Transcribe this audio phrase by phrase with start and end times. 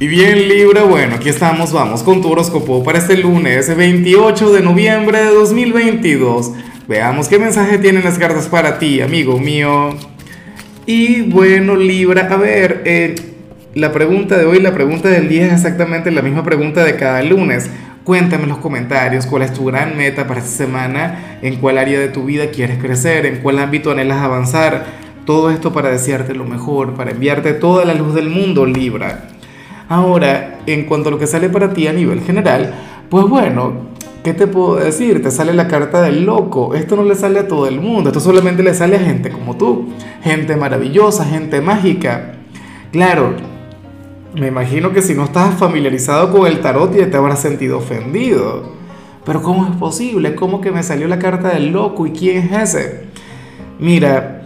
[0.00, 4.60] Y bien Libra, bueno, aquí estamos, vamos con tu horóscopo para este lunes 28 de
[4.60, 6.52] noviembre de 2022.
[6.86, 9.96] Veamos qué mensaje tienen las cartas para ti, amigo mío.
[10.86, 13.16] Y bueno Libra, a ver, eh,
[13.74, 17.20] la pregunta de hoy, la pregunta del día es exactamente la misma pregunta de cada
[17.24, 17.68] lunes.
[18.04, 21.98] Cuéntame en los comentarios cuál es tu gran meta para esta semana, en cuál área
[21.98, 25.08] de tu vida quieres crecer, en cuál ámbito anhelas avanzar.
[25.26, 29.37] Todo esto para desearte lo mejor, para enviarte toda la luz del mundo, Libra.
[29.88, 32.74] Ahora, en cuanto a lo que sale para ti a nivel general,
[33.08, 33.72] pues bueno,
[34.22, 35.22] ¿qué te puedo decir?
[35.22, 36.74] Te sale la carta del loco.
[36.74, 39.56] Esto no le sale a todo el mundo, esto solamente le sale a gente como
[39.56, 39.88] tú,
[40.22, 42.34] gente maravillosa, gente mágica.
[42.92, 43.34] Claro,
[44.34, 48.76] me imagino que si no estás familiarizado con el tarot ya te habrás sentido ofendido.
[49.24, 50.34] Pero ¿cómo es posible?
[50.34, 52.06] ¿Cómo que me salió la carta del loco?
[52.06, 53.04] ¿Y quién es ese?
[53.78, 54.42] Mira,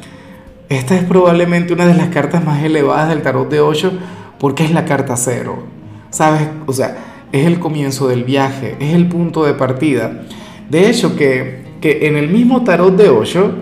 [0.68, 3.92] esta es probablemente una de las cartas más elevadas del tarot de 8
[4.42, 5.62] porque es la carta cero,
[6.10, 6.48] ¿sabes?
[6.66, 6.96] O sea,
[7.30, 10.24] es el comienzo del viaje, es el punto de partida.
[10.68, 13.52] De hecho, que, en el mismo tarot de Osho,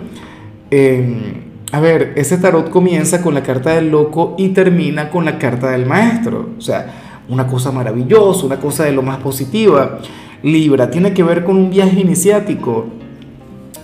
[0.71, 1.35] em,
[1.71, 5.69] a ver, ese tarot comienza con la carta del loco y termina con la carta
[5.69, 6.49] del maestro.
[6.57, 9.99] O sea, una cosa maravillosa, una cosa de lo más positiva.
[10.41, 12.87] Libra tiene que ver con un viaje iniciático.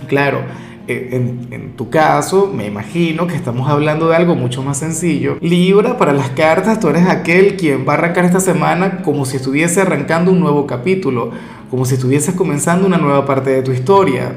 [0.08, 0.40] Claro,
[0.88, 1.10] eh,
[1.50, 5.36] en, tu caso, me imagino que estamos hablando de algo mucho más sencillo.
[5.42, 9.36] Libra, para las cartas, tú eres aquel quien va a arrancar esta semana como si
[9.36, 11.30] estuviese arrancando un nuevo capítulo,
[11.70, 14.32] como si estuvieses comenzando una nueva parte de tu historia.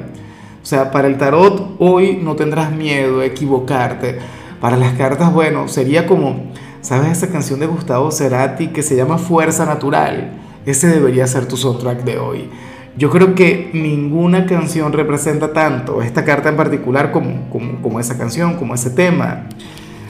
[0.62, 4.20] O sea, para el tarot hoy no tendrás miedo a equivocarte.
[4.60, 9.18] Para las cartas, bueno, sería como, ¿sabes esa canción de Gustavo Cerati que se llama
[9.18, 10.34] Fuerza Natural?
[10.66, 12.50] Ese debería ser tu soundtrack de hoy.
[12.98, 18.58] Yo creo que ninguna canción representa tanto esta carta en particular como, como, esa canción,
[18.58, 19.48] como ese tema.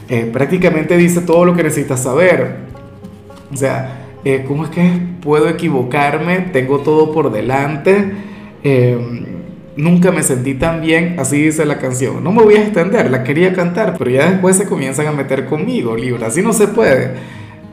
[0.08, 2.56] Eh, prácticamente dice todo lo que necesitas saber.
[3.52, 6.40] O sea, eh, ¿cómo es que puedo equivocarme?
[6.52, 8.12] Tengo todo por delante.
[8.64, 8.98] Eh,
[9.76, 12.22] nunca me sentí tan bien, así dice la canción.
[12.22, 15.46] No me voy a extender, la quería cantar, pero ya después se comienzan a meter
[15.46, 16.26] conmigo, Libra.
[16.26, 17.12] Así no se puede.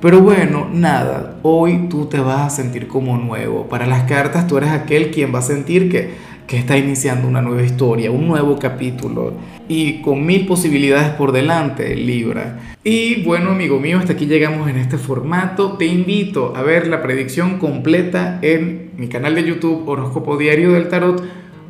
[0.01, 3.67] Pero bueno, nada, hoy tú te vas a sentir como nuevo.
[3.67, 6.11] Para las cartas tú eres aquel quien va a sentir que,
[6.47, 9.33] que está iniciando una nueva historia, un nuevo capítulo
[9.67, 12.77] y con mil posibilidades por delante, Libra.
[12.81, 15.73] Y bueno, amigo mío, hasta aquí llegamos en este formato.
[15.73, 20.87] Te invito a ver la predicción completa en mi canal de YouTube Horóscopo Diario del
[20.87, 21.21] Tarot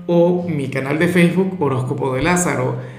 [0.06, 2.99] o mi canal de Facebook Horóscopo de Lázaro.